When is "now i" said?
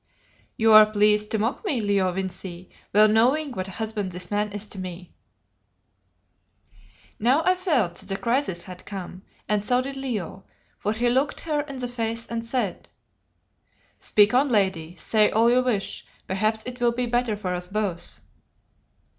7.19-7.53